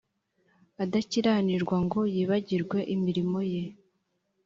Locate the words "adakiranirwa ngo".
0.83-1.99